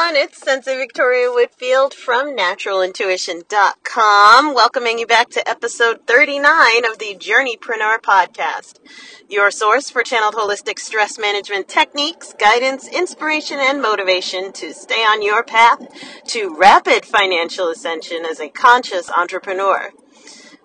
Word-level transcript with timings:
everyone. 0.00 0.22
It's 0.22 0.42
Sensei 0.42 0.78
Victoria 0.78 1.30
Whitfield 1.30 1.92
from 1.92 2.34
NaturalIntuition.com, 2.36 4.54
welcoming 4.54 4.98
you 4.98 5.06
back 5.06 5.28
to 5.30 5.48
episode 5.48 6.06
39 6.06 6.84
of 6.86 6.98
the 6.98 7.16
Journeypreneur 7.18 8.00
podcast, 8.00 8.78
your 9.28 9.50
source 9.50 9.90
for 9.90 10.02
channeled 10.02 10.34
holistic 10.34 10.78
stress 10.78 11.18
management 11.18 11.68
techniques, 11.68 12.32
guidance, 12.32 12.88
inspiration, 12.88 13.58
and 13.60 13.82
motivation 13.82 14.54
to 14.54 14.72
stay 14.72 15.02
on 15.02 15.20
your 15.22 15.42
path 15.42 15.86
to 16.28 16.56
rapid 16.56 17.04
financial 17.04 17.68
ascension 17.68 18.24
as 18.24 18.40
a 18.40 18.48
conscious 18.48 19.10
entrepreneur. 19.10 19.90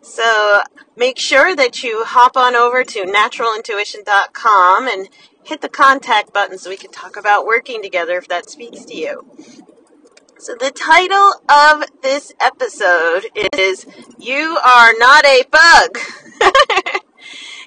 So 0.01 0.61
make 0.95 1.19
sure 1.19 1.53
that 1.55 1.83
you 1.83 2.05
hop 2.05 2.37
on 2.37 2.55
over 2.55 2.85
to 2.85 3.03
naturalintuition.com 3.03 4.87
and 4.87 5.09
hit 5.45 5.61
the 5.61 5.69
contact 5.69 6.33
button 6.33 6.57
so 6.57 6.69
we 6.69 6.77
can 6.77 6.91
talk 6.91 7.15
about 7.15 7.45
working 7.45 7.81
together 7.81 8.17
if 8.17 8.27
that 8.27 8.49
speaks 8.49 8.83
to 8.85 8.95
you. 8.95 9.25
So 10.39 10.55
the 10.59 10.71
title 10.71 11.33
of 11.49 11.85
this 12.01 12.33
episode 12.41 13.25
is 13.53 13.85
You 14.19 14.57
Are 14.63 14.93
Not 14.97 15.25
a 15.25 15.43
Bug. 15.49 15.97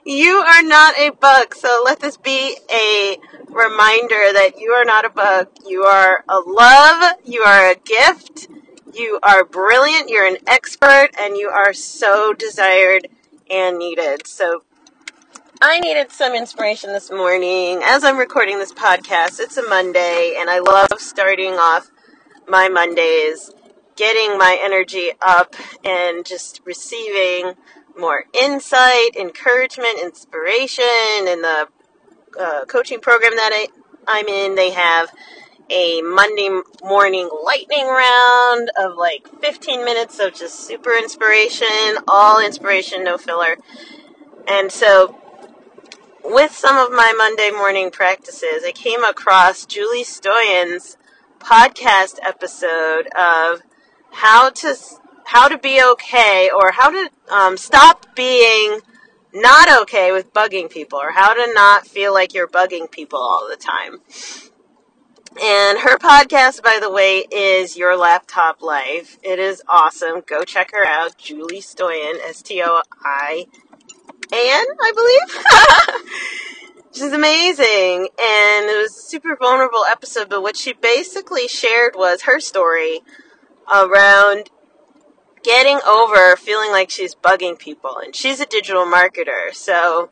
you 0.04 0.36
are 0.36 0.62
not 0.62 0.98
a 0.98 1.10
bug. 1.10 1.54
So 1.54 1.82
let 1.84 2.00
this 2.00 2.16
be 2.16 2.56
a 2.70 3.16
reminder 3.48 4.32
that 4.32 4.52
you 4.58 4.70
are 4.72 4.84
not 4.84 5.04
a 5.04 5.10
bug. 5.10 5.48
You 5.66 5.84
are 5.84 6.24
a 6.28 6.40
love. 6.40 7.14
You 7.24 7.42
are 7.42 7.70
a 7.70 7.76
gift. 7.76 8.48
You 8.92 9.18
are 9.22 9.44
brilliant. 9.44 10.08
You're 10.08 10.26
an 10.26 10.38
expert 10.46 11.10
and 11.20 11.36
you 11.36 11.48
are 11.48 11.72
so 11.72 12.32
desired 12.32 13.08
and 13.50 13.78
needed. 13.78 14.26
So 14.26 14.62
I 15.60 15.80
needed 15.80 16.12
some 16.12 16.36
inspiration 16.36 16.92
this 16.92 17.10
morning. 17.10 17.80
As 17.84 18.04
I'm 18.04 18.16
recording 18.16 18.60
this 18.60 18.72
podcast, 18.72 19.40
it's 19.40 19.56
a 19.56 19.68
Monday, 19.68 20.36
and 20.38 20.48
I 20.48 20.60
love 20.60 20.86
starting 20.98 21.54
off 21.54 21.90
my 22.46 22.68
Mondays, 22.68 23.50
getting 23.96 24.38
my 24.38 24.56
energy 24.62 25.10
up, 25.20 25.56
and 25.82 26.24
just 26.24 26.60
receiving 26.64 27.54
more 27.98 28.26
insight, 28.40 29.16
encouragement, 29.18 29.98
inspiration. 30.00 30.84
In 31.26 31.42
the 31.42 31.68
uh, 32.38 32.64
coaching 32.66 33.00
program 33.00 33.34
that 33.34 33.50
I, 33.52 33.66
I'm 34.06 34.28
in, 34.28 34.54
they 34.54 34.70
have 34.70 35.10
a 35.70 36.02
Monday 36.02 36.50
morning 36.84 37.28
lightning 37.44 37.88
round 37.88 38.70
of 38.78 38.96
like 38.96 39.26
15 39.40 39.84
minutes 39.84 40.20
of 40.20 40.34
just 40.34 40.68
super 40.68 40.92
inspiration, 40.92 41.98
all 42.06 42.40
inspiration, 42.40 43.02
no 43.02 43.18
filler. 43.18 43.56
And 44.46 44.70
so 44.70 45.18
with 46.24 46.52
some 46.52 46.76
of 46.76 46.90
my 46.90 47.12
Monday 47.16 47.50
morning 47.50 47.90
practices, 47.90 48.64
I 48.66 48.72
came 48.72 49.04
across 49.04 49.66
Julie 49.66 50.04
Stoian's 50.04 50.96
podcast 51.38 52.18
episode 52.22 53.06
of 53.16 53.62
how 54.10 54.50
to 54.50 54.76
how 55.24 55.48
to 55.48 55.58
be 55.58 55.82
okay 55.82 56.50
or 56.54 56.72
how 56.72 56.90
to 56.90 57.10
um, 57.30 57.56
stop 57.56 58.14
being 58.14 58.80
not 59.32 59.82
okay 59.82 60.10
with 60.10 60.32
bugging 60.32 60.70
people 60.70 60.98
or 60.98 61.12
how 61.12 61.34
to 61.34 61.52
not 61.54 61.86
feel 61.86 62.14
like 62.14 62.32
you're 62.32 62.48
bugging 62.48 62.90
people 62.90 63.18
all 63.18 63.46
the 63.48 63.56
time. 63.56 64.00
And 65.40 65.80
her 65.80 65.98
podcast, 65.98 66.62
by 66.62 66.78
the 66.80 66.90
way, 66.90 67.18
is 67.30 67.76
Your 67.76 67.96
Laptop 67.96 68.62
Life. 68.62 69.18
It 69.22 69.38
is 69.38 69.62
awesome. 69.68 70.22
Go 70.26 70.42
check 70.42 70.72
her 70.72 70.84
out. 70.84 71.18
Julie 71.18 71.60
Stoian, 71.60 72.18
S 72.26 72.42
T 72.42 72.62
O 72.64 72.80
I 73.04 73.46
Anne, 74.32 74.66
I 74.80 74.92
believe. 74.94 76.92
She's 76.92 77.12
amazing. 77.12 78.08
And 78.20 78.70
it 78.70 78.82
was 78.82 78.96
a 78.96 79.00
super 79.00 79.36
vulnerable 79.36 79.84
episode, 79.88 80.28
but 80.28 80.42
what 80.42 80.56
she 80.56 80.72
basically 80.72 81.46
shared 81.46 81.94
was 81.94 82.22
her 82.22 82.40
story 82.40 83.00
around 83.72 84.50
getting 85.42 85.80
over 85.86 86.36
feeling 86.36 86.70
like 86.70 86.90
she's 86.90 87.14
bugging 87.14 87.58
people. 87.58 87.98
And 88.02 88.14
she's 88.14 88.40
a 88.40 88.46
digital 88.46 88.84
marketer, 88.84 89.52
so 89.52 90.10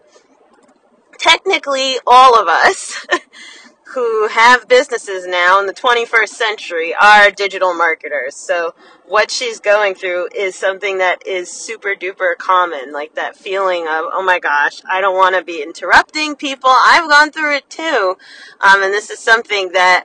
technically 1.18 1.96
all 2.06 2.38
of 2.38 2.46
us 2.46 3.06
who 3.96 4.28
have 4.28 4.68
businesses 4.68 5.26
now 5.26 5.58
in 5.58 5.66
the 5.66 5.72
21st 5.72 6.28
century 6.28 6.94
are 6.94 7.30
digital 7.30 7.72
marketers. 7.72 8.36
So 8.36 8.74
what 9.06 9.30
she's 9.30 9.58
going 9.58 9.94
through 9.94 10.28
is 10.36 10.54
something 10.54 10.98
that 10.98 11.26
is 11.26 11.50
super 11.50 11.94
duper 11.94 12.36
common, 12.36 12.92
like 12.92 13.14
that 13.14 13.38
feeling 13.38 13.84
of, 13.84 14.04
oh 14.12 14.22
my 14.22 14.38
gosh, 14.38 14.82
I 14.86 15.00
don't 15.00 15.16
want 15.16 15.34
to 15.36 15.42
be 15.42 15.62
interrupting 15.62 16.36
people. 16.36 16.68
I've 16.68 17.08
gone 17.08 17.30
through 17.30 17.56
it 17.56 17.70
too. 17.70 18.18
Um, 18.60 18.82
and 18.82 18.92
this 18.92 19.08
is 19.08 19.18
something 19.18 19.72
that 19.72 20.04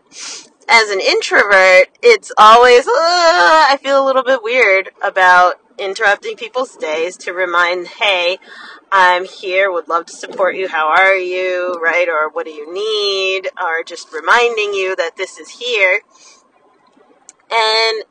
as 0.70 0.90
an 0.90 1.00
introvert, 1.00 1.90
it's 2.02 2.32
always, 2.38 2.88
uh, 2.88 2.92
I 2.92 3.78
feel 3.82 4.04
a 4.04 4.06
little 4.06 4.24
bit 4.24 4.44
weird 4.44 4.92
about 5.02 5.56
interrupting 5.78 6.36
people's 6.36 6.76
days 6.76 7.18
to 7.18 7.34
remind, 7.34 7.88
hey, 7.88 8.38
I'm 8.92 9.26
here, 9.26 9.72
would 9.72 9.88
love 9.88 10.06
to 10.08 10.14
support 10.14 10.56
you. 10.56 10.68
How 10.68 10.90
are 10.90 11.16
you? 11.16 11.80
Right? 11.82 12.08
Or 12.10 12.30
what 12.30 12.46
do 12.46 12.52
you 12.52 12.74
need? 12.74 13.50
Or 13.62 13.84
just 13.84 14.12
reminding 14.14 14.74
you 14.74 14.96
that 14.96 15.18
this 15.18 15.38
is 15.40 15.50
here. 15.50 16.02
And 17.52 18.04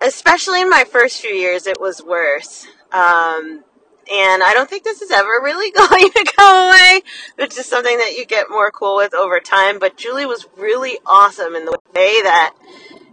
especially 0.00 0.60
in 0.60 0.70
my 0.70 0.84
first 0.84 1.20
few 1.20 1.30
years, 1.34 1.66
it 1.66 1.80
was 1.80 2.02
worse. 2.02 2.66
Um, 2.90 3.64
and 4.10 4.42
I 4.42 4.52
don't 4.54 4.68
think 4.68 4.84
this 4.84 5.02
is 5.02 5.10
ever 5.10 5.28
really 5.42 5.70
going 5.76 6.10
to 6.10 6.32
go 6.36 6.68
away. 6.68 7.02
It's 7.38 7.56
just 7.56 7.70
something 7.70 7.96
that 7.98 8.14
you 8.16 8.26
get 8.26 8.50
more 8.50 8.70
cool 8.70 8.96
with 8.96 9.14
over 9.14 9.40
time. 9.40 9.78
But 9.78 9.96
Julie 9.96 10.26
was 10.26 10.46
really 10.56 10.98
awesome 11.06 11.54
in 11.54 11.64
the 11.64 11.78
way 11.94 12.22
that 12.22 12.54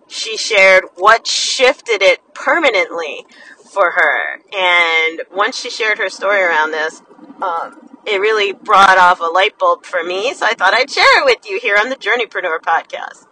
she 0.07 0.38
shared 0.38 0.85
what 0.95 1.27
shifted 1.27 2.01
it 2.01 2.19
permanently 2.33 3.25
for 3.72 3.91
her. 3.91 4.41
And 4.57 5.22
once 5.31 5.59
she 5.59 5.69
shared 5.69 6.00
her 6.00 6.09
story 6.09 6.41
around 6.41 6.72
this, 6.72 7.01
um, 7.41 7.89
it 8.06 8.19
really 8.19 8.53
brought 8.53 8.97
off 8.97 9.19
a 9.19 9.25
light 9.25 9.57
bulb 9.59 9.85
for 9.85 10.03
me. 10.03 10.33
So 10.33 10.45
I 10.45 10.56
thought 10.56 10.73
I'd 10.73 10.89
share 10.89 11.21
it 11.21 11.25
with 11.25 11.50
you 11.50 11.59
here 11.59 11.77
on 11.79 11.89
the 11.89 11.95
Journeypreneur 11.95 12.59
podcast. 12.59 13.27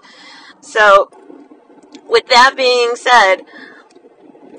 So, 0.62 1.10
with 2.08 2.28
that 2.28 2.56
being 2.56 2.96
said, 2.96 3.38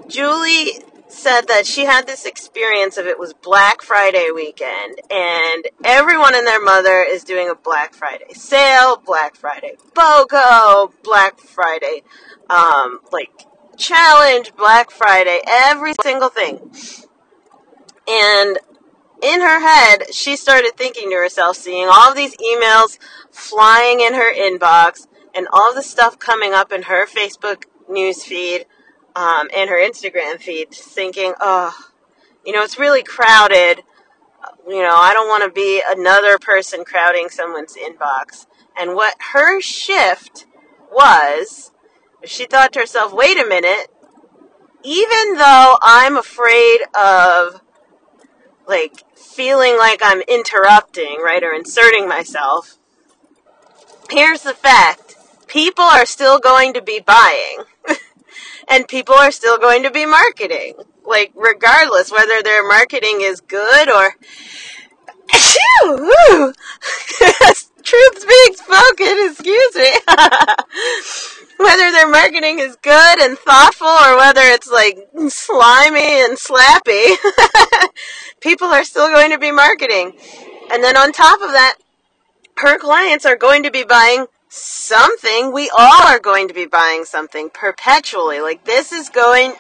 Julie 0.09 0.81
said 1.09 1.43
that 1.49 1.67
she 1.67 1.85
had 1.85 2.07
this 2.07 2.25
experience 2.27 2.97
of 2.97 3.07
it 3.07 3.19
was 3.19 3.33
Black 3.33 3.83
Friday 3.83 4.31
weekend 4.35 5.01
and 5.11 5.67
everyone 5.85 6.35
and 6.35 6.47
their 6.47 6.63
mother 6.63 7.03
is 7.03 7.25
doing 7.25 7.49
a 7.49 7.55
Black 7.55 7.95
Friday 7.95 8.33
sale, 8.35 9.03
Black 9.05 9.35
Friday 9.35 9.77
BOGO, 9.95 10.93
Black 11.03 11.41
Friday 11.41 12.03
um, 12.51 13.01
like 13.13 13.47
challenge, 13.77 14.55
Black 14.57 14.91
Friday, 14.91 15.41
every 15.47 15.95
single 16.03 16.29
thing. 16.29 16.71
And 18.09 18.59
in 19.23 19.41
her 19.41 19.61
head, 19.61 20.15
she 20.15 20.37
started 20.37 20.77
thinking 20.77 21.11
to 21.11 21.17
herself, 21.17 21.57
seeing 21.57 21.89
all 21.89 22.11
of 22.11 22.17
these 22.17 22.37
emails 22.37 22.99
flying 23.31 24.01
in 24.01 24.15
her 24.15 24.35
inbox 24.35 25.07
and 25.35 25.47
all 25.53 25.75
the 25.75 25.83
stuff 25.83 26.19
coming 26.19 26.53
up 26.53 26.73
in 26.73 26.83
her 26.83 27.07
Facebook 27.07 27.65
news 27.89 28.25
feed 28.25 28.67
um, 29.17 29.49
and 29.55 29.71
her 29.71 29.79
Instagram 29.79 30.41
feed, 30.41 30.71
thinking, 30.73 31.35
oh, 31.41 31.75
you 32.45 32.53
know, 32.53 32.63
it's 32.63 32.79
really 32.79 33.03
crowded. 33.03 33.83
You 34.67 34.83
know, 34.83 34.97
I 34.97 35.13
don't 35.13 35.29
want 35.29 35.45
to 35.45 35.51
be 35.51 35.83
another 35.87 36.39
person 36.39 36.85
crowding 36.85 37.29
someone's 37.29 37.77
inbox. 37.77 38.47
And 38.79 38.95
what 38.95 39.15
her 39.33 39.61
shift 39.61 40.47
was 40.93 41.73
she 42.25 42.47
thought 42.47 42.73
to 42.73 42.81
herself, 42.81 43.13
wait 43.13 43.39
a 43.39 43.47
minute, 43.47 43.89
even 44.83 45.35
though 45.37 45.77
I'm 45.83 46.17
afraid 46.17 46.81
of 46.95 47.61
like 48.67 49.05
feeling 49.17 49.77
like 49.79 50.01
I'm 50.03 50.23
interrupting, 50.23 51.21
right, 51.23 51.43
or 51.43 51.53
inserting 51.53 52.09
myself, 52.09 52.79
here's 54.11 54.43
the 54.43 54.55
fact 54.55 55.17
people 55.47 55.85
are 55.85 56.07
still 56.07 56.39
going 56.39 56.75
to 56.75 56.83
be 56.83 57.01
buying. 57.01 57.59
and 58.71 58.87
people 58.87 59.15
are 59.15 59.31
still 59.31 59.59
going 59.59 59.83
to 59.83 59.91
be 59.91 60.07
marketing. 60.07 60.75
Like, 61.05 61.33
regardless 61.35 62.11
whether 62.11 62.43
their 62.43 62.67
marketing 62.67 63.21
is 63.21 63.41
good 63.41 63.91
or. 63.91 64.15
Truth 67.83 68.29
being 68.29 68.55
spoken, 68.55 69.31
excuse 69.31 69.75
me. 69.75 69.93
whether 71.59 71.91
their 71.91 72.09
marketing 72.09 72.61
is 72.61 72.77
good 72.77 73.21
and 73.21 73.39
thoughtful 73.39 73.87
or 73.87 74.17
whether 74.17 74.43
it's 74.43 74.71
like 74.71 74.99
slimy 75.29 76.23
and 76.23 76.37
slappy, 76.39 77.17
people 78.41 78.69
are 78.69 78.85
still 78.85 79.09
going 79.09 79.31
to 79.31 79.39
be 79.39 79.51
marketing. 79.51 80.13
And 80.71 80.83
then 80.85 80.97
on 80.97 81.13
top 81.13 81.41
of 81.41 81.51
that, 81.51 81.77
her 82.59 82.79
clients 82.79 83.25
are 83.27 83.37
going 83.37 83.63
to 83.65 83.71
be 83.71 83.85
buying 83.85 84.27
something. 84.49 85.53
We 85.53 85.71
all 85.77 86.07
are 86.07 86.19
going 86.19 86.49
to 86.49 86.55
be 86.55 86.67
buying 86.67 87.05
something 87.05 87.51
perpetually. 87.51 88.41
Like 88.41 88.65
this 88.65 88.93
is 88.93 89.09
going, 89.09 89.55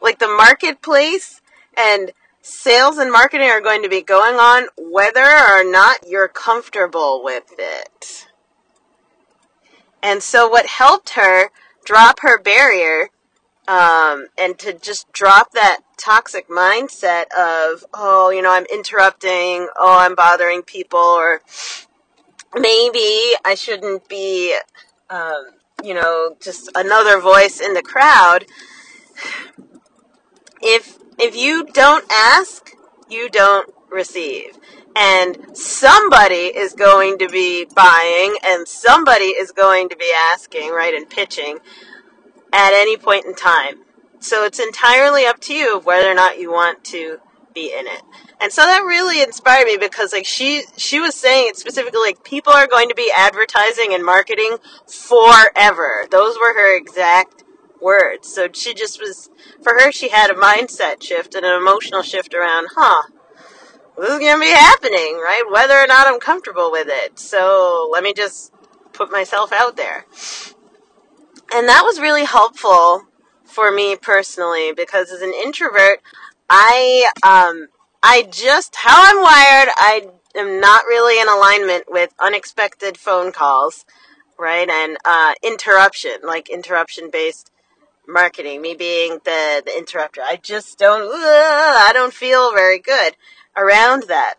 like 0.00 0.18
the 0.18 0.28
marketplace 0.28 1.40
and 1.76 2.12
sales 2.42 2.98
and 2.98 3.10
marketing 3.10 3.48
are 3.48 3.60
going 3.60 3.82
to 3.82 3.88
be 3.88 4.02
going 4.02 4.34
on 4.34 4.66
whether 4.76 5.24
or 5.24 5.64
not 5.64 5.98
you're 6.06 6.28
comfortable 6.28 7.22
with 7.24 7.54
it. 7.58 8.28
And 10.02 10.22
so, 10.22 10.48
what 10.48 10.66
helped 10.66 11.10
her 11.10 11.50
drop 11.84 12.20
her 12.20 12.40
barrier 12.40 13.10
um, 13.68 14.26
and 14.36 14.58
to 14.58 14.72
just 14.72 15.12
drop 15.12 15.52
that 15.52 15.80
toxic 15.96 16.48
mindset 16.48 17.26
of, 17.36 17.84
oh, 17.94 18.30
you 18.30 18.42
know, 18.42 18.50
I'm 18.50 18.66
interrupting, 18.72 19.68
oh, 19.76 19.98
I'm 20.00 20.16
bothering 20.16 20.62
people, 20.62 20.98
or 20.98 21.40
maybe 22.54 23.34
I 23.44 23.54
shouldn't 23.56 24.08
be, 24.08 24.56
um, 25.10 25.46
you 25.82 25.94
know, 25.94 26.36
just 26.40 26.70
another 26.74 27.20
voice 27.20 27.60
in 27.60 27.74
the 27.74 27.82
crowd. 27.82 28.46
If 30.60 30.98
if 31.18 31.36
you 31.36 31.64
don't 31.64 32.04
ask, 32.10 32.70
you 33.08 33.28
don't 33.28 33.72
receive. 33.90 34.58
And 34.94 35.56
somebody 35.56 36.52
is 36.56 36.74
going 36.74 37.18
to 37.18 37.28
be 37.28 37.66
buying 37.74 38.36
and 38.44 38.68
somebody 38.68 39.26
is 39.26 39.50
going 39.52 39.88
to 39.88 39.96
be 39.96 40.12
asking, 40.32 40.70
right, 40.70 40.94
and 40.94 41.08
pitching 41.08 41.58
at 42.52 42.72
any 42.74 42.96
point 42.96 43.24
in 43.24 43.34
time. 43.34 43.84
So 44.20 44.44
it's 44.44 44.60
entirely 44.60 45.24
up 45.26 45.40
to 45.40 45.54
you 45.54 45.80
whether 45.80 46.10
or 46.10 46.14
not 46.14 46.38
you 46.38 46.52
want 46.52 46.84
to 46.84 47.18
be 47.54 47.74
in 47.76 47.86
it. 47.86 48.02
And 48.42 48.52
so 48.52 48.62
that 48.62 48.80
really 48.80 49.22
inspired 49.22 49.66
me 49.66 49.76
because 49.76 50.12
like 50.12 50.26
she 50.26 50.64
she 50.76 50.98
was 50.98 51.14
saying 51.14 51.48
it 51.48 51.56
specifically 51.56 52.00
like 52.00 52.24
people 52.24 52.52
are 52.52 52.66
going 52.66 52.88
to 52.88 52.94
be 52.94 53.12
advertising 53.16 53.94
and 53.94 54.04
marketing 54.04 54.56
forever. 54.86 56.06
Those 56.10 56.36
were 56.36 56.54
her 56.54 56.76
exact 56.76 57.44
words. 57.80 58.32
So 58.32 58.48
she 58.52 58.74
just 58.74 59.00
was 59.00 59.30
for 59.62 59.74
her 59.74 59.92
she 59.92 60.08
had 60.08 60.30
a 60.30 60.34
mindset 60.34 61.02
shift 61.02 61.34
and 61.34 61.46
an 61.46 61.56
emotional 61.56 62.02
shift 62.02 62.34
around, 62.34 62.68
huh? 62.74 63.08
This 63.96 64.10
is 64.10 64.18
gonna 64.18 64.40
be 64.40 64.50
happening, 64.50 65.20
right? 65.22 65.44
Whether 65.50 65.74
or 65.74 65.86
not 65.86 66.08
I'm 66.08 66.18
comfortable 66.18 66.72
with 66.72 66.88
it. 66.90 67.18
So 67.18 67.88
let 67.92 68.02
me 68.02 68.12
just 68.12 68.52
put 68.92 69.12
myself 69.12 69.52
out 69.52 69.76
there 69.76 70.06
and 71.54 71.68
that 71.68 71.82
was 71.84 72.00
really 72.00 72.24
helpful 72.24 73.02
for 73.44 73.70
me 73.70 73.96
personally 73.96 74.72
because 74.72 75.10
as 75.10 75.20
an 75.20 75.32
introvert, 75.34 76.00
I 76.48 77.10
um, 77.22 77.68
I 78.02 78.22
just 78.24 78.74
how 78.76 79.02
I'm 79.04 79.22
wired, 79.22 79.68
I 79.76 80.08
am 80.34 80.60
not 80.60 80.86
really 80.86 81.20
in 81.20 81.28
alignment 81.28 81.84
with 81.88 82.12
unexpected 82.18 82.98
phone 82.98 83.30
calls, 83.30 83.84
right? 84.38 84.68
And 84.68 84.96
uh, 85.04 85.34
interruption, 85.42 86.16
like 86.24 86.50
interruption 86.50 87.10
based 87.12 87.50
marketing. 88.08 88.60
Me 88.60 88.74
being 88.74 89.20
the 89.24 89.62
the 89.64 89.76
interrupter, 89.76 90.20
I 90.20 90.36
just 90.36 90.78
don't. 90.78 91.02
Uh, 91.02 91.14
I 91.14 91.90
don't 91.92 92.12
feel 92.12 92.52
very 92.52 92.78
good 92.80 93.16
around 93.56 94.04
that. 94.04 94.34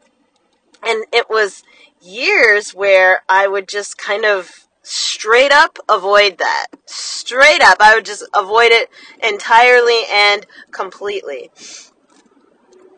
And 0.85 1.05
it 1.13 1.29
was 1.29 1.63
years 2.01 2.71
where 2.71 3.21
I 3.29 3.47
would 3.47 3.69
just 3.69 3.97
kind 3.97 4.25
of 4.25 4.67
straight 4.81 5.53
up 5.53 5.79
avoid 5.87 6.37
that. 6.39 6.67
Straight 6.85 7.61
up. 7.61 7.77
I 7.79 7.95
would 7.95 8.05
just 8.05 8.27
avoid 8.35 8.71
it 8.73 8.89
entirely 9.23 9.99
and 10.11 10.45
completely. 10.71 11.49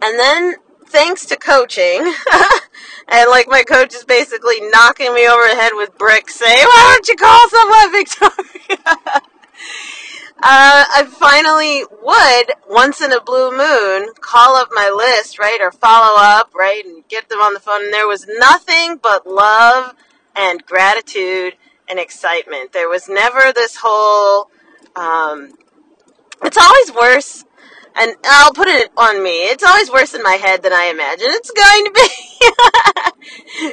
And 0.01 0.19
then, 0.19 0.55
thanks 0.87 1.25
to 1.27 1.35
coaching, 1.35 1.99
and 3.07 3.29
like 3.29 3.47
my 3.47 3.63
coach 3.63 3.93
is 3.95 4.03
basically 4.03 4.61
knocking 4.69 5.13
me 5.13 5.27
over 5.27 5.47
the 5.47 5.55
head 5.55 5.71
with 5.75 5.97
bricks, 5.97 6.35
saying, 6.35 6.63
Why 6.63 6.93
don't 6.93 7.07
you 7.07 7.15
call 7.15 7.49
someone 7.49 7.91
Victoria? 7.91 9.21
Uh, 10.37 10.83
I 10.93 11.05
finally 11.05 11.85
would, 12.03 12.55
once 12.69 12.99
in 12.99 13.13
a 13.13 13.21
blue 13.21 13.51
moon, 13.51 14.13
call 14.19 14.57
up 14.57 14.67
my 14.73 14.91
list, 14.93 15.39
right, 15.39 15.59
or 15.61 15.71
follow 15.71 16.13
up, 16.19 16.53
right, 16.53 16.85
and 16.85 17.07
get 17.07 17.29
them 17.29 17.39
on 17.39 17.53
the 17.53 17.59
phone. 17.59 17.85
And 17.85 17.93
there 17.93 18.07
was 18.07 18.27
nothing 18.27 18.97
but 19.01 19.25
love 19.25 19.95
and 20.35 20.63
gratitude 20.65 21.55
and 21.89 21.97
excitement. 21.97 22.73
There 22.73 22.89
was 22.89 23.07
never 23.07 23.53
this 23.53 23.77
whole, 23.81 24.51
um, 24.97 25.53
it's 26.43 26.57
always 26.57 26.93
worse, 26.93 27.44
and 27.95 28.15
I'll 28.25 28.53
put 28.53 28.67
it 28.67 28.91
on 28.97 29.23
me. 29.23 29.45
It's 29.45 29.63
always 29.63 29.91
worse 29.91 30.13
in 30.13 30.23
my 30.23 30.35
head 30.35 30.63
than 30.63 30.73
I 30.73 30.85
imagine 30.85 31.27
it's 31.29 31.51
going 31.51 31.85
to 31.85 31.91
be. 31.91 32.07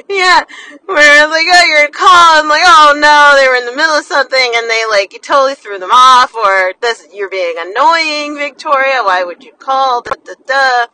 yeah, 0.15 0.43
where 0.85 1.27
like, 1.27 1.45
oh, 1.49 1.65
you're 1.67 1.85
in 1.85 1.91
call, 1.91 2.47
like, 2.47 2.63
oh 2.65 2.93
no, 2.97 3.39
they 3.39 3.47
were 3.47 3.55
in 3.55 3.65
the 3.65 3.75
middle 3.75 3.95
of 3.97 4.05
something, 4.05 4.51
and 4.55 4.69
they 4.69 4.85
like, 4.89 5.13
you 5.13 5.19
totally 5.19 5.55
threw 5.55 5.77
them 5.77 5.91
off, 5.91 6.35
or 6.35 6.73
this, 6.81 7.07
you're 7.13 7.29
being 7.29 7.55
annoying, 7.59 8.37
Victoria. 8.37 9.03
Why 9.03 9.23
would 9.23 9.43
you 9.43 9.53
call? 9.53 10.01
Da 10.01 10.13
da 10.23 10.33
da 10.45 10.87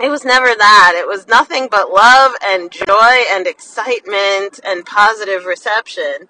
it 0.00 0.10
was 0.10 0.24
never 0.24 0.46
that. 0.46 0.94
It 0.94 1.08
was 1.08 1.26
nothing 1.26 1.68
but 1.70 1.90
love 1.90 2.32
and 2.44 2.70
joy 2.70 3.24
and 3.30 3.46
excitement 3.46 4.60
and 4.62 4.84
positive 4.84 5.46
reception. 5.46 6.28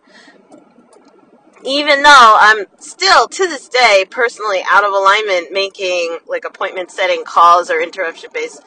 Even 1.67 2.03
though 2.03 2.37
I'm 2.41 2.67
still, 2.79 3.27
to 3.27 3.47
this 3.49 3.69
day, 3.69 4.07
personally 4.09 4.61
out 4.71 4.85
of 4.85 4.93
alignment 4.93 5.53
making 5.53 6.19
like 6.27 6.45
appointment 6.45 6.91
setting 6.91 7.25
calls 7.25 7.71
or 7.71 7.81
interruption 7.81 8.31
based 8.33 8.63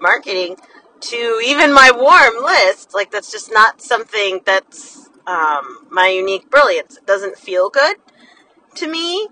marketing 0.00 0.56
to 1.00 1.40
even 1.44 1.72
my 1.72 1.92
warm 1.94 2.44
list, 2.44 2.92
like 2.92 3.10
that's 3.10 3.30
just 3.30 3.52
not 3.52 3.80
something 3.80 4.40
that's 4.44 5.08
um, 5.26 5.86
my 5.90 6.08
unique 6.08 6.50
brilliance. 6.50 6.96
It 6.96 7.06
doesn't 7.06 7.38
feel 7.38 7.70
good 7.70 7.96
to 8.76 8.88
me. 8.88 9.28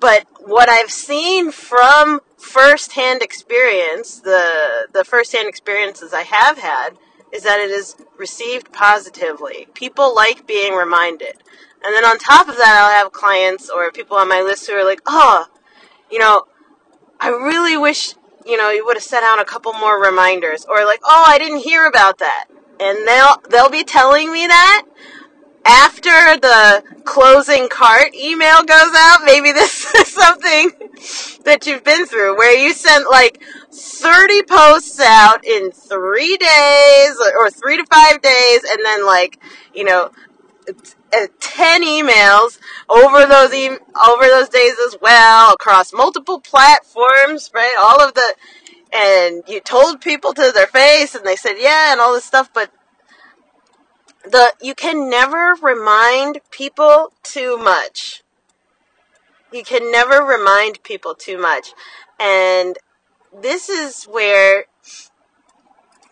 But 0.00 0.26
what 0.40 0.68
I've 0.68 0.90
seen 0.90 1.50
from 1.50 2.20
firsthand 2.36 3.22
experience, 3.22 4.20
the 4.20 4.88
the 4.92 5.04
firsthand 5.04 5.48
experiences 5.48 6.12
I 6.12 6.22
have 6.22 6.58
had, 6.58 6.90
is 7.34 7.42
that 7.42 7.58
it 7.58 7.70
is 7.70 7.96
received 8.16 8.72
positively. 8.72 9.66
People 9.74 10.14
like 10.14 10.46
being 10.46 10.74
reminded. 10.74 11.34
And 11.84 11.92
then 11.92 12.04
on 12.04 12.16
top 12.18 12.48
of 12.48 12.56
that, 12.56 12.80
I'll 12.80 13.04
have 13.04 13.12
clients 13.12 13.68
or 13.68 13.90
people 13.90 14.16
on 14.16 14.28
my 14.28 14.40
list 14.40 14.68
who 14.68 14.74
are 14.74 14.84
like, 14.84 15.00
oh, 15.06 15.46
you 16.10 16.18
know, 16.18 16.44
I 17.18 17.28
really 17.28 17.76
wish, 17.76 18.14
you 18.46 18.56
know, 18.56 18.70
you 18.70 18.86
would 18.86 18.96
have 18.96 19.02
sent 19.02 19.24
out 19.24 19.40
a 19.40 19.44
couple 19.44 19.72
more 19.74 20.00
reminders. 20.00 20.64
Or 20.64 20.84
like, 20.84 21.00
oh, 21.04 21.24
I 21.26 21.38
didn't 21.38 21.58
hear 21.58 21.86
about 21.86 22.18
that. 22.18 22.46
And 22.80 23.06
they'll, 23.06 23.36
they'll 23.50 23.70
be 23.70 23.84
telling 23.84 24.32
me 24.32 24.46
that 24.46 24.86
after 25.66 26.38
the 26.40 26.84
closing 27.04 27.68
cart 27.68 28.14
email 28.14 28.62
goes 28.62 28.92
out, 28.96 29.18
maybe 29.24 29.52
this 29.52 29.92
is 29.96 30.08
something 30.08 30.70
that 31.44 31.66
you've 31.66 31.84
been 31.84 32.06
through 32.06 32.36
where 32.36 32.56
you 32.56 32.72
sent 32.72 33.10
like 33.10 33.42
30 33.72 34.42
posts 34.44 35.00
out 35.00 35.44
in 35.44 35.70
three 35.70 36.36
days 36.36 37.16
or 37.36 37.50
three 37.50 37.76
to 37.76 37.84
five 37.86 38.20
days 38.22 38.64
and 38.70 38.84
then 38.84 39.06
like, 39.06 39.40
you 39.74 39.84
know, 39.84 40.10
uh, 40.68 41.26
10 41.40 41.82
emails 41.82 42.58
over 42.88 43.26
those 43.26 43.52
e- 43.52 43.68
over 44.08 44.26
those 44.26 44.48
days 44.48 44.74
as 44.86 44.96
well 45.00 45.52
across 45.52 45.92
multiple 45.92 46.40
platforms, 46.40 47.50
right? 47.54 47.74
All 47.78 48.00
of 48.00 48.14
the 48.14 48.34
and 48.92 49.42
you 49.46 49.60
told 49.60 50.00
people 50.00 50.32
to 50.32 50.52
their 50.52 50.66
face 50.66 51.14
and 51.14 51.24
they 51.24 51.36
said 51.36 51.54
yeah 51.58 51.92
and 51.92 52.00
all 52.00 52.14
this 52.14 52.24
stuff, 52.24 52.50
but 52.52 52.72
the 54.24 54.52
you 54.60 54.74
can 54.74 55.08
never 55.08 55.54
remind 55.62 56.40
people 56.50 57.12
too 57.22 57.56
much. 57.58 58.23
You 59.54 59.62
can 59.62 59.92
never 59.92 60.24
remind 60.24 60.82
people 60.82 61.14
too 61.14 61.38
much. 61.38 61.74
And 62.18 62.76
this 63.32 63.68
is 63.68 64.02
where 64.04 64.64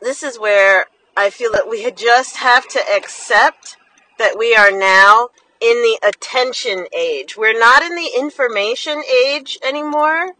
this 0.00 0.22
is 0.22 0.38
where 0.38 0.86
I 1.16 1.28
feel 1.30 1.50
that 1.50 1.68
we 1.68 1.90
just 1.90 2.36
have 2.36 2.68
to 2.68 2.80
accept 2.96 3.76
that 4.18 4.38
we 4.38 4.54
are 4.54 4.70
now 4.70 5.30
in 5.60 5.74
the 5.82 5.98
attention 6.06 6.86
age. 6.96 7.36
We're 7.36 7.58
not 7.58 7.82
in 7.82 7.96
the 7.96 8.10
information 8.16 9.02
age 9.26 9.58
anymore, 9.64 10.34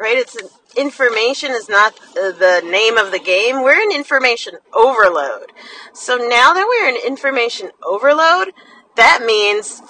right? 0.00 0.16
It's 0.16 0.36
information 0.74 1.50
is 1.50 1.68
not 1.68 1.96
the 2.14 2.62
name 2.64 2.96
of 2.96 3.12
the 3.12 3.18
game. 3.18 3.62
We're 3.62 3.80
in 3.80 3.92
information 3.92 4.54
overload. 4.72 5.52
So 5.92 6.16
now 6.16 6.54
that 6.54 6.66
we're 6.66 6.88
in 6.88 7.06
information 7.06 7.72
overload, 7.82 8.54
that 8.96 9.22
means 9.24 9.82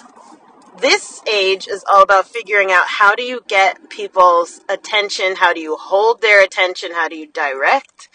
this 0.81 1.21
age 1.31 1.67
is 1.67 1.83
all 1.91 2.03
about 2.03 2.27
figuring 2.27 2.71
out 2.71 2.85
how 2.87 3.15
do 3.15 3.23
you 3.23 3.41
get 3.47 3.89
people's 3.89 4.61
attention, 4.69 5.35
how 5.37 5.53
do 5.53 5.59
you 5.59 5.75
hold 5.75 6.21
their 6.21 6.43
attention, 6.43 6.93
how 6.93 7.07
do 7.07 7.15
you 7.15 7.27
direct 7.27 8.09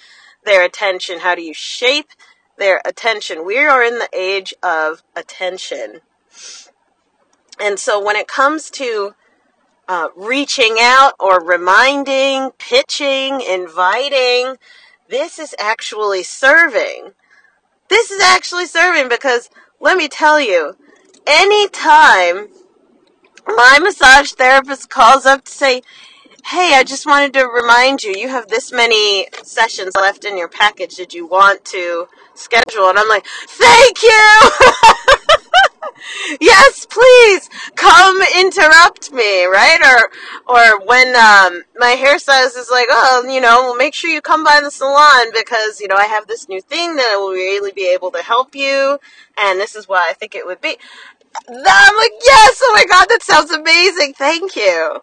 their 0.44 0.64
attention, 0.64 1.20
how 1.20 1.34
do 1.34 1.42
you 1.42 1.54
shape 1.54 2.08
their 2.56 2.80
attention. 2.84 3.44
We 3.44 3.58
are 3.58 3.82
in 3.82 3.98
the 3.98 4.08
age 4.12 4.54
of 4.62 5.02
attention. 5.16 6.00
And 7.60 7.78
so 7.78 8.02
when 8.02 8.16
it 8.16 8.28
comes 8.28 8.70
to 8.70 9.14
uh, 9.88 10.08
reaching 10.16 10.76
out 10.80 11.12
or 11.20 11.44
reminding, 11.44 12.50
pitching, 12.58 13.40
inviting. 13.40 14.56
This 15.08 15.38
is 15.38 15.54
actually 15.58 16.22
serving. 16.22 17.12
This 17.88 18.10
is 18.10 18.22
actually 18.22 18.66
serving 18.66 19.08
because 19.08 19.50
let 19.80 19.96
me 19.96 20.08
tell 20.08 20.40
you, 20.40 20.76
anytime 21.26 22.48
my 23.46 23.78
massage 23.82 24.32
therapist 24.32 24.88
calls 24.90 25.26
up 25.26 25.44
to 25.44 25.50
say, 25.50 25.82
Hey, 26.46 26.72
I 26.74 26.84
just 26.84 27.06
wanted 27.06 27.32
to 27.34 27.46
remind 27.46 28.02
you, 28.02 28.12
you 28.14 28.28
have 28.28 28.48
this 28.48 28.70
many 28.70 29.28
sessions 29.42 29.94
left 29.96 30.26
in 30.26 30.36
your 30.36 30.48
package. 30.48 30.96
Did 30.96 31.14
you 31.14 31.26
want 31.26 31.64
to 31.66 32.06
schedule? 32.34 32.88
And 32.88 32.98
I'm 32.98 33.08
like, 33.08 33.26
Thank 33.48 34.02
you! 34.02 34.50
yes, 36.40 36.86
please 36.86 37.48
come 37.76 38.20
interrupt 38.38 39.12
me, 39.12 39.44
right? 39.44 39.78
Or, 39.84 40.54
or 40.54 40.86
when 40.86 41.08
um, 41.08 41.62
my 41.76 41.96
hairstylist 41.98 42.58
is 42.58 42.70
like, 42.70 42.86
oh, 42.90 43.24
you 43.28 43.40
know, 43.40 43.62
well, 43.62 43.76
make 43.76 43.94
sure 43.94 44.10
you 44.10 44.20
come 44.20 44.44
by 44.44 44.60
the 44.62 44.70
salon 44.70 45.32
because 45.32 45.80
you 45.80 45.88
know 45.88 45.96
I 45.96 46.06
have 46.06 46.26
this 46.26 46.48
new 46.48 46.60
thing 46.60 46.96
that 46.96 47.10
I 47.12 47.16
will 47.16 47.32
really 47.32 47.72
be 47.72 47.90
able 47.92 48.10
to 48.12 48.22
help 48.22 48.54
you, 48.54 48.98
and 49.36 49.60
this 49.60 49.74
is 49.74 49.88
what 49.88 50.02
I 50.08 50.12
think 50.12 50.34
it 50.34 50.46
would 50.46 50.60
be. 50.60 50.76
I'm 51.48 51.96
like, 51.96 52.12
yes, 52.22 52.60
oh 52.62 52.72
my 52.74 52.84
god, 52.88 53.06
that 53.08 53.22
sounds 53.22 53.50
amazing. 53.50 54.14
Thank 54.14 54.56
you 54.56 55.00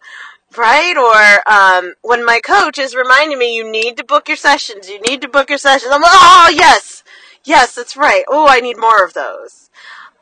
right? 0.57 0.97
Or 0.97 1.51
um, 1.51 1.93
when 2.01 2.25
my 2.25 2.39
coach 2.39 2.77
is 2.77 2.95
reminding 2.95 3.39
me, 3.39 3.55
you 3.55 3.69
need 3.69 3.97
to 3.97 4.03
book 4.03 4.27
your 4.27 4.37
sessions. 4.37 4.89
You 4.89 4.99
need 5.01 5.21
to 5.21 5.27
book 5.27 5.49
your 5.49 5.57
sessions. 5.57 5.91
I'm 5.91 6.01
like, 6.01 6.11
oh 6.13 6.51
yes, 6.53 7.03
yes, 7.43 7.75
that's 7.75 7.95
right. 7.97 8.23
Oh, 8.27 8.47
I 8.49 8.59
need 8.59 8.77
more 8.77 9.03
of 9.05 9.13
those. 9.13 9.69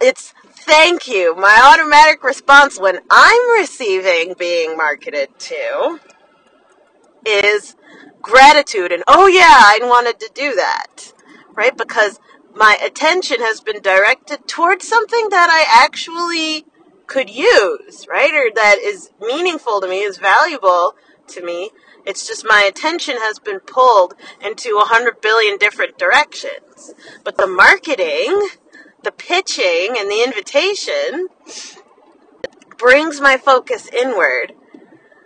It's 0.01 0.33
thank 0.45 1.07
you. 1.07 1.35
My 1.35 1.73
automatic 1.73 2.23
response 2.23 2.79
when 2.79 2.99
I'm 3.09 3.59
receiving 3.59 4.33
being 4.37 4.77
marketed 4.77 5.29
to 5.39 5.99
is 7.25 7.75
gratitude 8.21 8.91
and 8.91 9.03
oh 9.07 9.27
yeah, 9.27 9.43
I 9.43 9.79
wanted 9.81 10.19
to 10.19 10.29
do 10.33 10.55
that, 10.55 11.13
right? 11.55 11.75
Because 11.75 12.19
my 12.59 12.77
attention 12.85 13.39
has 13.39 13.61
been 13.61 13.81
directed 13.81 14.45
towards 14.45 14.85
something 14.85 15.29
that 15.29 15.47
I 15.49 15.83
actually 15.85 16.65
could 17.07 17.29
use, 17.29 18.05
right? 18.09 18.33
Or 18.33 18.53
that 18.53 18.77
is 18.79 19.11
meaningful 19.21 19.79
to 19.79 19.87
me, 19.87 20.01
is 20.01 20.17
valuable 20.17 20.93
to 21.27 21.41
me. 21.41 21.71
It's 22.05 22.27
just 22.27 22.45
my 22.45 22.63
attention 22.67 23.15
has 23.17 23.39
been 23.39 23.61
pulled 23.61 24.13
into 24.43 24.77
a 24.77 24.87
hundred 24.87 25.21
billion 25.21 25.57
different 25.57 25.97
directions. 25.97 26.93
But 27.23 27.37
the 27.37 27.47
marketing, 27.47 28.49
the 29.03 29.13
pitching, 29.13 29.95
and 29.97 30.11
the 30.11 30.21
invitation 30.21 31.29
brings 32.77 33.21
my 33.21 33.37
focus 33.37 33.87
inward 33.87 34.51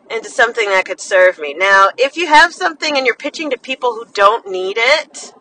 into 0.08 0.30
something 0.30 0.70
that 0.70 0.86
could 0.86 1.02
serve 1.02 1.40
me. 1.40 1.56
Now, 1.56 1.90
if 1.98 2.16
you 2.16 2.28
have 2.28 2.54
something 2.54 2.96
and 2.96 3.08
you're 3.08 3.16
pitching 3.16 3.50
to 3.50 3.58
people 3.58 3.96
who 3.96 4.06
don't 4.14 4.48
need 4.48 4.78
it 4.78 5.34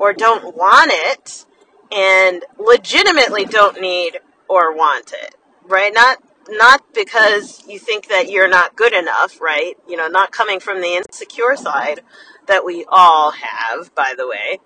or 0.00 0.14
don't 0.14 0.56
want 0.56 0.90
it 0.92 1.44
and 1.92 2.42
legitimately 2.58 3.44
don't 3.44 3.80
need 3.80 4.18
or 4.48 4.74
want 4.74 5.12
it, 5.12 5.36
right? 5.64 5.92
Not 5.94 6.18
not 6.48 6.82
because 6.94 7.62
you 7.68 7.78
think 7.78 8.08
that 8.08 8.28
you're 8.30 8.48
not 8.48 8.74
good 8.74 8.94
enough, 8.94 9.40
right? 9.40 9.76
You 9.86 9.96
know, 9.96 10.08
not 10.08 10.32
coming 10.32 10.58
from 10.58 10.80
the 10.80 10.96
insecure 10.96 11.54
side 11.54 12.00
that 12.46 12.64
we 12.64 12.84
all 12.88 13.30
have, 13.30 13.94
by 13.94 14.14
the 14.16 14.26
way. 14.26 14.58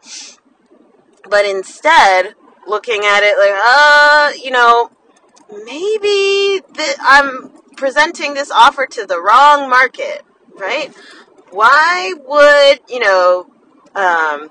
But 1.28 1.44
instead, 1.44 2.34
looking 2.66 3.00
at 3.04 3.22
it 3.22 3.36
like, 3.36 3.60
uh, 3.66 4.32
you 4.42 4.52
know, 4.52 4.90
maybe 5.64 6.62
I'm 7.00 7.50
presenting 7.76 8.34
this 8.34 8.50
offer 8.50 8.86
to 8.86 9.04
the 9.04 9.20
wrong 9.20 9.68
market, 9.68 10.22
right? 10.56 10.94
Why 11.50 12.14
would, 12.24 12.80
you 12.88 13.00
know, 13.00 13.50
um, 13.94 14.50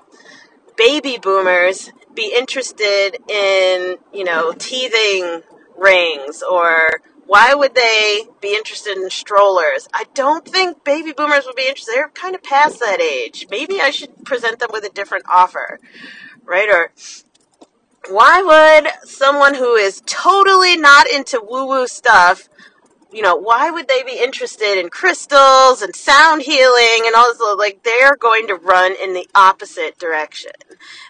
baby 0.76 1.18
boomers 1.20 1.90
be 2.14 2.32
interested 2.36 3.16
in, 3.28 3.96
you 4.12 4.24
know, 4.24 4.52
teething 4.52 5.42
rings 5.76 6.42
or 6.42 7.00
why 7.26 7.54
would 7.54 7.74
they 7.74 8.24
be 8.40 8.54
interested 8.54 8.96
in 8.96 9.08
strollers? 9.10 9.88
I 9.94 10.04
don't 10.14 10.46
think 10.46 10.84
baby 10.84 11.12
boomers 11.12 11.46
would 11.46 11.56
be 11.56 11.66
interested. 11.66 11.94
They're 11.94 12.08
kind 12.10 12.34
of 12.34 12.42
past 12.42 12.80
that 12.80 13.00
age. 13.00 13.46
Maybe 13.50 13.80
I 13.80 13.90
should 13.90 14.24
present 14.24 14.58
them 14.58 14.70
with 14.72 14.84
a 14.84 14.90
different 14.90 15.24
offer, 15.28 15.80
right? 16.44 16.68
Or 16.68 16.92
why 18.10 18.42
would 18.42 19.08
someone 19.08 19.54
who 19.54 19.74
is 19.74 20.02
totally 20.04 20.76
not 20.76 21.08
into 21.08 21.40
woo 21.42 21.66
woo 21.66 21.86
stuff, 21.86 22.48
you 23.14 23.22
know, 23.22 23.36
why 23.36 23.70
would 23.70 23.88
they 23.88 24.02
be 24.02 24.18
interested 24.22 24.78
in 24.78 24.90
crystals 24.90 25.82
and 25.82 25.94
sound 25.94 26.42
healing 26.42 27.02
and 27.06 27.14
all 27.14 27.32
this? 27.32 27.40
Like, 27.56 27.82
they're 27.82 28.16
going 28.16 28.48
to 28.48 28.56
run 28.56 28.94
in 29.00 29.14
the 29.14 29.28
opposite 29.34 29.98
direction. 29.98 30.52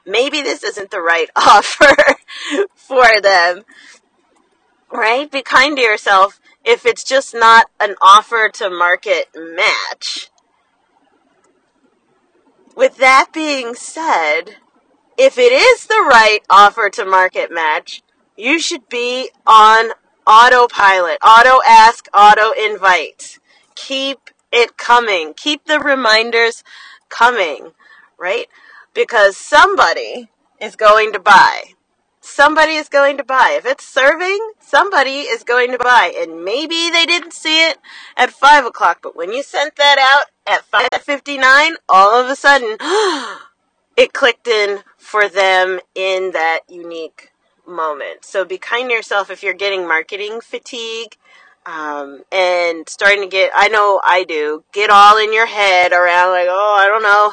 Maybe 0.06 0.42
this 0.42 0.62
isn't 0.62 0.90
the 0.90 1.00
right 1.00 1.30
offer 1.36 1.96
for 2.74 3.20
them 3.20 3.64
right? 4.94 5.30
Be 5.30 5.42
kind 5.42 5.76
to 5.76 5.82
yourself 5.82 6.40
if 6.64 6.86
it's 6.86 7.04
just 7.04 7.34
not 7.34 7.66
an 7.80 7.96
offer 8.00 8.48
to 8.54 8.70
market 8.70 9.26
match. 9.34 10.30
With 12.76 12.96
that 12.98 13.30
being 13.32 13.74
said, 13.74 14.56
if 15.18 15.38
it 15.38 15.52
is 15.52 15.86
the 15.86 16.06
right 16.08 16.40
offer 16.48 16.90
to 16.90 17.04
market 17.04 17.52
match, 17.52 18.02
you 18.36 18.58
should 18.58 18.88
be 18.88 19.30
on 19.46 19.90
autopilot, 20.26 21.18
auto 21.22 21.60
ask, 21.66 22.08
auto 22.14 22.52
invite. 22.52 23.38
Keep 23.74 24.30
it 24.52 24.76
coming. 24.76 25.34
Keep 25.34 25.66
the 25.66 25.80
reminders 25.80 26.62
coming, 27.08 27.72
right? 28.18 28.46
Because 28.94 29.36
somebody 29.36 30.30
is 30.60 30.76
going 30.76 31.12
to 31.12 31.18
buy 31.18 31.74
somebody 32.24 32.72
is 32.76 32.88
going 32.88 33.18
to 33.18 33.24
buy. 33.24 33.54
If 33.56 33.66
it's 33.66 33.86
serving, 33.86 34.52
somebody 34.58 35.20
is 35.20 35.44
going 35.44 35.70
to 35.72 35.78
buy. 35.78 36.12
And 36.16 36.44
maybe 36.44 36.90
they 36.90 37.04
didn't 37.06 37.32
see 37.32 37.68
it 37.68 37.78
at 38.16 38.30
5 38.30 38.66
o'clock, 38.66 39.00
but 39.02 39.14
when 39.14 39.32
you 39.32 39.42
sent 39.42 39.76
that 39.76 39.98
out 39.98 40.30
at 40.46 40.68
5.59, 40.70 41.74
all 41.88 42.20
of 42.20 42.28
a 42.28 42.36
sudden, 42.36 42.76
it 43.96 44.12
clicked 44.12 44.48
in 44.48 44.80
for 44.96 45.28
them 45.28 45.80
in 45.94 46.32
that 46.32 46.60
unique 46.68 47.30
moment. 47.66 48.24
So 48.24 48.44
be 48.44 48.58
kind 48.58 48.88
to 48.88 48.94
yourself 48.94 49.30
if 49.30 49.42
you're 49.42 49.54
getting 49.54 49.86
marketing 49.86 50.40
fatigue. 50.40 51.16
Um, 51.66 52.24
and 52.30 52.86
starting 52.88 53.22
to 53.22 53.26
get, 53.26 53.50
I 53.54 53.68
know 53.68 53.98
I 54.04 54.24
do, 54.24 54.64
get 54.72 54.90
all 54.90 55.16
in 55.16 55.32
your 55.32 55.46
head 55.46 55.92
around 55.92 56.32
like, 56.32 56.46
oh, 56.50 56.78
I 56.78 56.88
don't 56.88 57.02
know, 57.02 57.32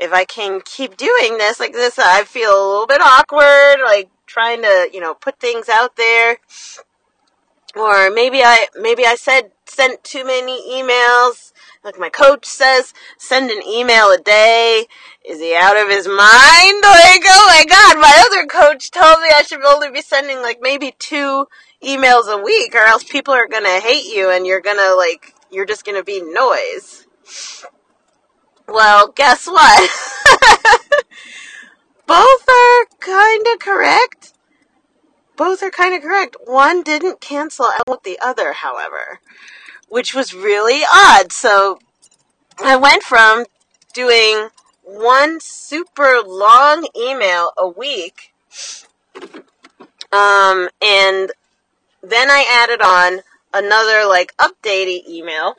if 0.00 0.12
I 0.14 0.24
can 0.24 0.62
keep 0.64 0.96
doing 0.96 1.36
this 1.36 1.60
like 1.60 1.74
this, 1.74 1.98
I 1.98 2.24
feel 2.24 2.50
a 2.50 2.66
little 2.70 2.86
bit 2.86 3.02
awkward, 3.02 3.84
like 3.84 4.08
trying 4.26 4.62
to, 4.62 4.88
you 4.92 5.00
know, 5.00 5.12
put 5.12 5.38
things 5.38 5.68
out 5.68 5.96
there. 5.96 6.38
Or 7.76 8.10
maybe 8.10 8.42
I 8.42 8.66
maybe 8.80 9.04
I 9.06 9.14
said 9.14 9.52
sent 9.66 10.02
too 10.02 10.24
many 10.24 10.60
emails. 10.72 11.52
Like 11.82 11.98
my 11.98 12.10
coach 12.10 12.44
says, 12.44 12.92
send 13.16 13.50
an 13.50 13.62
email 13.66 14.10
a 14.12 14.18
day. 14.18 14.84
Is 15.26 15.40
he 15.40 15.54
out 15.54 15.76
of 15.76 15.88
his 15.88 16.06
mind? 16.06 16.84
Like, 16.90 17.22
oh 17.24 17.46
my 17.48 17.64
god, 17.66 17.98
my 18.00 18.22
other 18.26 18.46
coach 18.46 18.90
told 18.90 19.20
me 19.20 19.28
I 19.34 19.42
should 19.42 19.64
only 19.64 19.90
be 19.90 20.02
sending 20.02 20.42
like 20.42 20.58
maybe 20.60 20.94
two 20.98 21.46
emails 21.82 22.28
a 22.28 22.40
week 22.42 22.74
or 22.74 22.84
else 22.84 23.04
people 23.04 23.32
are 23.32 23.48
gonna 23.48 23.80
hate 23.80 24.04
you 24.04 24.30
and 24.30 24.46
you're 24.46 24.60
gonna 24.60 24.94
like, 24.96 25.34
you're 25.50 25.64
just 25.64 25.84
gonna 25.84 26.04
be 26.04 26.20
noise. 26.20 27.06
Well, 28.68 29.08
guess 29.08 29.46
what? 29.46 29.90
Both 32.06 32.48
are 32.48 32.86
kind 33.00 33.46
of 33.52 33.58
correct. 33.58 34.34
Both 35.36 35.62
are 35.62 35.70
kind 35.70 35.94
of 35.94 36.02
correct. 36.02 36.36
One 36.44 36.82
didn't 36.82 37.20
cancel 37.20 37.66
out 37.88 38.04
the 38.04 38.18
other, 38.20 38.52
however, 38.52 39.20
which 39.90 40.14
was 40.14 40.32
really 40.32 40.82
odd. 40.90 41.32
So 41.32 41.78
I 42.58 42.76
went 42.76 43.02
from 43.02 43.44
doing 43.92 44.48
one 44.82 45.40
super 45.40 46.22
long 46.24 46.86
email 46.96 47.52
a 47.58 47.68
week, 47.68 48.32
um, 50.12 50.70
and 50.80 51.32
then 52.02 52.30
I 52.30 52.46
added 52.50 52.80
on 52.80 53.20
another 53.52 54.08
like 54.08 54.34
updating 54.38 55.06
email. 55.06 55.56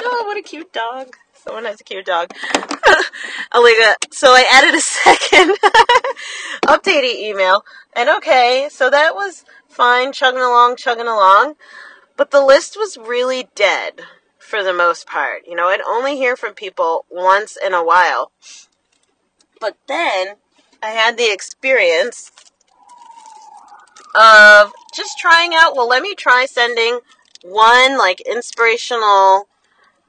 Oh, 0.00 0.24
what 0.26 0.36
a 0.36 0.42
cute 0.42 0.72
dog. 0.72 1.16
Someone 1.32 1.64
has 1.64 1.80
a 1.80 1.84
cute 1.84 2.06
dog. 2.06 2.30
Aliga. 3.52 3.94
So 4.10 4.28
I 4.28 4.44
added 4.50 4.74
a 4.74 4.80
second 4.80 5.56
updating 6.64 7.16
email. 7.20 7.64
And 7.94 8.08
okay, 8.08 8.68
so 8.70 8.90
that 8.90 9.14
was 9.14 9.44
fine, 9.68 10.12
chugging 10.12 10.40
along, 10.40 10.76
chugging 10.76 11.06
along. 11.06 11.54
But 12.16 12.30
the 12.30 12.44
list 12.44 12.76
was 12.76 12.96
really 12.96 13.48
dead 13.54 14.02
for 14.38 14.62
the 14.62 14.72
most 14.72 15.06
part. 15.06 15.42
You 15.46 15.56
know, 15.56 15.68
I'd 15.68 15.80
only 15.80 16.16
hear 16.16 16.36
from 16.36 16.54
people 16.54 17.06
once 17.10 17.56
in 17.56 17.74
a 17.74 17.84
while. 17.84 18.30
But 19.60 19.76
then 19.88 20.36
I 20.82 20.90
had 20.90 21.16
the 21.16 21.32
experience 21.32 22.30
of 24.14 24.72
just 24.94 25.18
trying 25.18 25.54
out, 25.54 25.74
well, 25.74 25.88
let 25.88 26.02
me 26.02 26.14
try 26.14 26.46
sending 26.46 27.00
one 27.42 27.98
like 27.98 28.20
inspirational 28.20 29.48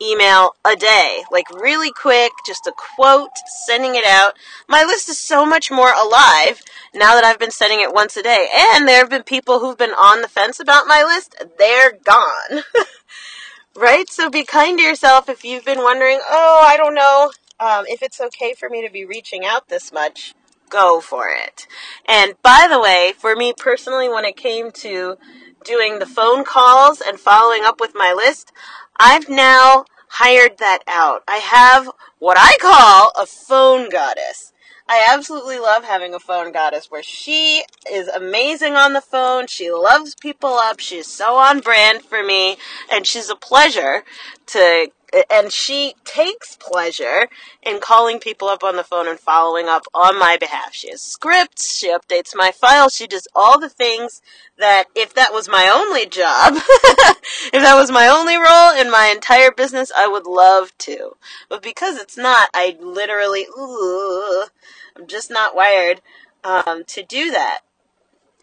email 0.01 0.55
a 0.65 0.75
day. 0.75 1.23
Like 1.31 1.49
really 1.51 1.91
quick, 1.91 2.31
just 2.45 2.67
a 2.67 2.73
quote, 2.75 3.29
sending 3.65 3.95
it 3.95 4.05
out. 4.05 4.33
My 4.67 4.83
list 4.83 5.09
is 5.09 5.17
so 5.17 5.45
much 5.45 5.71
more 5.71 5.93
alive 5.93 6.61
now 6.93 7.15
that 7.15 7.23
I've 7.23 7.39
been 7.39 7.51
sending 7.51 7.81
it 7.81 7.93
once 7.93 8.17
a 8.17 8.23
day. 8.23 8.47
And 8.57 8.87
there 8.87 8.99
have 8.99 9.09
been 9.09 9.23
people 9.23 9.59
who've 9.59 9.77
been 9.77 9.91
on 9.91 10.21
the 10.21 10.27
fence 10.27 10.59
about 10.59 10.87
my 10.87 11.03
list. 11.03 11.35
They're 11.57 11.93
gone. 12.03 12.63
right? 13.75 14.09
So 14.09 14.29
be 14.29 14.43
kind 14.43 14.77
to 14.77 14.83
yourself 14.83 15.29
if 15.29 15.43
you've 15.43 15.65
been 15.65 15.79
wondering, 15.79 16.19
oh, 16.29 16.63
I 16.65 16.77
don't 16.77 16.95
know 16.95 17.31
um, 17.59 17.85
if 17.87 18.01
it's 18.01 18.19
okay 18.19 18.53
for 18.53 18.69
me 18.69 18.85
to 18.85 18.91
be 18.91 19.05
reaching 19.05 19.45
out 19.45 19.69
this 19.69 19.91
much. 19.91 20.33
go 20.69 20.99
for 20.99 21.29
it. 21.29 21.67
And 22.07 22.33
by 22.41 22.67
the 22.69 22.79
way, 22.79 23.13
for 23.17 23.35
me 23.35 23.53
personally, 23.55 24.09
when 24.09 24.25
it 24.25 24.35
came 24.35 24.71
to 24.71 25.17
doing 25.63 25.99
the 25.99 26.05
phone 26.05 26.43
calls 26.43 27.01
and 27.01 27.19
following 27.19 27.63
up 27.63 27.79
with 27.79 27.93
my 27.95 28.13
list, 28.13 28.51
I've 28.97 29.29
now 29.29 29.85
hired 30.07 30.57
that 30.59 30.79
out. 30.87 31.23
I 31.27 31.37
have 31.37 31.89
what 32.19 32.37
I 32.39 32.57
call 32.61 33.11
a 33.21 33.25
phone 33.25 33.89
goddess. 33.89 34.53
I 34.87 35.05
absolutely 35.11 35.57
love 35.57 35.83
having 35.83 36.13
a 36.13 36.19
phone 36.19 36.51
goddess 36.51 36.91
where 36.91 37.01
she 37.01 37.63
is 37.91 38.07
amazing 38.07 38.75
on 38.75 38.93
the 38.93 39.01
phone. 39.01 39.47
She 39.47 39.71
loves 39.71 40.13
people 40.13 40.53
up. 40.53 40.79
She's 40.79 41.07
so 41.07 41.37
on 41.37 41.59
brand 41.59 42.03
for 42.03 42.23
me 42.23 42.57
and 42.91 43.07
she's 43.07 43.29
a 43.29 43.35
pleasure 43.35 44.03
to 44.47 44.91
and 45.29 45.51
she 45.51 45.95
takes 46.03 46.57
pleasure 46.57 47.27
in 47.62 47.79
calling 47.79 48.19
people 48.19 48.47
up 48.47 48.63
on 48.63 48.75
the 48.75 48.83
phone 48.83 49.07
and 49.07 49.19
following 49.19 49.67
up 49.67 49.83
on 49.93 50.17
my 50.17 50.38
behalf. 50.38 50.74
She 50.74 50.89
has 50.89 51.01
scripts, 51.01 51.77
she 51.77 51.89
updates 51.89 52.35
my 52.35 52.51
files, 52.51 52.95
she 52.95 53.07
does 53.07 53.27
all 53.35 53.59
the 53.59 53.69
things 53.69 54.21
that 54.57 54.85
if 54.95 55.13
that 55.13 55.33
was 55.33 55.50
my 55.50 55.69
only 55.74 56.05
job, 56.05 56.53
if 57.53 57.62
that 57.62 57.75
was 57.75 57.91
my 57.91 58.07
only 58.07 58.38
role 58.38 58.71
in 58.79 58.91
my 58.91 59.12
entire 59.13 59.51
business, 59.51 59.91
I 59.95 60.07
would 60.07 60.25
love 60.25 60.77
to. 60.79 61.15
But 61.50 61.62
because 61.62 61.97
it's 61.97 62.17
not, 62.17 62.50
I 62.53 62.77
literally, 62.79 63.45
ooh, 63.57 64.45
I'm 64.95 65.07
just 65.07 65.29
not 65.29 65.55
wired 65.55 66.01
um, 66.43 66.83
to 66.88 67.03
do 67.03 67.31
that. 67.31 67.62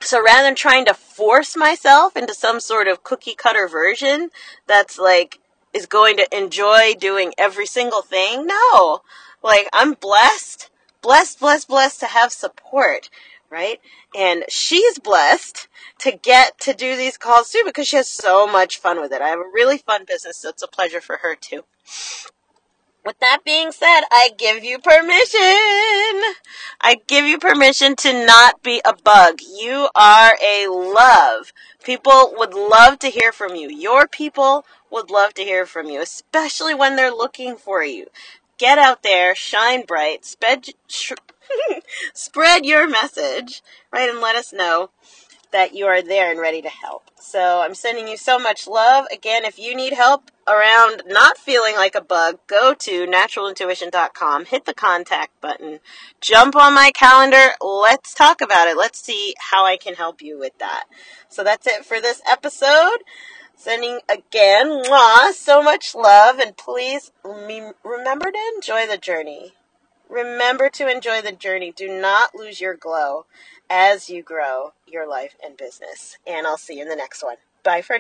So 0.00 0.22
rather 0.22 0.42
than 0.42 0.56
trying 0.56 0.84
to 0.86 0.94
force 0.94 1.56
myself 1.56 2.16
into 2.16 2.34
some 2.34 2.58
sort 2.58 2.88
of 2.88 3.04
cookie 3.04 3.36
cutter 3.36 3.68
version 3.68 4.30
that's 4.66 4.98
like 4.98 5.38
is 5.72 5.86
going 5.86 6.16
to 6.16 6.36
enjoy 6.36 6.94
doing 6.98 7.32
every 7.38 7.66
single 7.66 8.02
thing. 8.02 8.46
No. 8.46 9.00
Like, 9.42 9.68
I'm 9.72 9.94
blessed, 9.94 10.70
blessed, 11.00 11.40
blessed, 11.40 11.68
blessed 11.68 12.00
to 12.00 12.06
have 12.06 12.32
support, 12.32 13.10
right? 13.50 13.80
And 14.14 14.44
she's 14.48 14.98
blessed 14.98 15.68
to 15.98 16.12
get 16.12 16.58
to 16.60 16.74
do 16.74 16.96
these 16.96 17.16
calls 17.16 17.50
too 17.50 17.62
because 17.64 17.88
she 17.88 17.96
has 17.96 18.08
so 18.08 18.46
much 18.46 18.78
fun 18.78 19.00
with 19.00 19.12
it. 19.12 19.22
I 19.22 19.28
have 19.28 19.40
a 19.40 19.52
really 19.52 19.78
fun 19.78 20.04
business, 20.06 20.38
so 20.38 20.50
it's 20.50 20.62
a 20.62 20.68
pleasure 20.68 21.00
for 21.00 21.18
her 21.18 21.34
too. 21.34 21.64
With 23.04 23.18
that 23.18 23.40
being 23.44 23.72
said, 23.72 24.02
I 24.12 24.30
give 24.38 24.62
you 24.62 24.78
permission. 24.78 25.40
I 26.80 27.00
give 27.08 27.24
you 27.24 27.38
permission 27.38 27.96
to 27.96 28.26
not 28.26 28.62
be 28.62 28.80
a 28.84 28.94
bug. 28.94 29.40
You 29.40 29.88
are 29.96 30.36
a 30.40 30.68
love. 30.68 31.52
People 31.82 32.32
would 32.36 32.54
love 32.54 33.00
to 33.00 33.08
hear 33.08 33.32
from 33.32 33.56
you. 33.56 33.68
Your 33.68 34.06
people 34.06 34.64
would 34.88 35.10
love 35.10 35.34
to 35.34 35.42
hear 35.42 35.66
from 35.66 35.86
you, 35.86 36.00
especially 36.00 36.74
when 36.74 36.94
they're 36.94 37.10
looking 37.10 37.56
for 37.56 37.82
you. 37.82 38.06
Get 38.56 38.78
out 38.78 39.02
there, 39.02 39.34
shine 39.34 39.84
bright, 39.84 40.24
spread, 40.24 40.66
spread 42.14 42.64
your 42.64 42.88
message, 42.88 43.62
right, 43.92 44.08
and 44.08 44.20
let 44.20 44.36
us 44.36 44.52
know 44.52 44.90
that 45.52 45.74
you 45.74 45.86
are 45.86 46.02
there 46.02 46.30
and 46.30 46.40
ready 46.40 46.60
to 46.62 46.68
help. 46.68 47.10
So 47.20 47.60
I'm 47.60 47.74
sending 47.74 48.08
you 48.08 48.16
so 48.16 48.38
much 48.38 48.66
love. 48.66 49.06
Again, 49.12 49.44
if 49.44 49.58
you 49.58 49.76
need 49.76 49.92
help 49.92 50.30
around 50.48 51.02
not 51.06 51.38
feeling 51.38 51.76
like 51.76 51.94
a 51.94 52.00
bug, 52.00 52.38
go 52.46 52.74
to 52.74 53.06
naturalintuition.com, 53.06 54.46
hit 54.46 54.64
the 54.64 54.74
contact 54.74 55.40
button, 55.40 55.78
jump 56.20 56.56
on 56.56 56.74
my 56.74 56.90
calendar. 56.94 57.52
Let's 57.60 58.12
talk 58.12 58.40
about 58.40 58.68
it. 58.68 58.76
Let's 58.76 59.00
see 59.00 59.34
how 59.38 59.64
I 59.64 59.76
can 59.76 59.94
help 59.94 60.20
you 60.20 60.38
with 60.38 60.58
that. 60.58 60.84
So 61.28 61.44
that's 61.44 61.66
it 61.66 61.84
for 61.84 62.00
this 62.00 62.20
episode. 62.28 62.98
Sending 63.54 64.00
again, 64.08 64.82
mwah, 64.82 65.32
so 65.32 65.62
much 65.62 65.94
love, 65.94 66.40
and 66.40 66.56
please 66.56 67.12
remember 67.24 68.32
to 68.32 68.52
enjoy 68.56 68.88
the 68.88 68.98
journey. 68.98 69.54
Remember 70.08 70.68
to 70.70 70.90
enjoy 70.90 71.22
the 71.22 71.32
journey. 71.32 71.72
Do 71.74 71.88
not 71.88 72.34
lose 72.34 72.60
your 72.60 72.74
glow 72.74 73.26
as 73.72 74.10
you 74.10 74.22
grow 74.22 74.74
your 74.86 75.08
life 75.08 75.34
and 75.42 75.56
business. 75.56 76.18
And 76.26 76.46
I'll 76.46 76.58
see 76.58 76.76
you 76.76 76.82
in 76.82 76.90
the 76.90 76.96
next 76.96 77.22
one. 77.24 77.36
Bye 77.64 77.82
for. 77.82 77.90